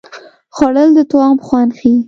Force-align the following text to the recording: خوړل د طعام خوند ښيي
خوړل 0.55 0.89
د 0.97 0.99
طعام 1.11 1.37
خوند 1.45 1.71
ښيي 1.77 1.95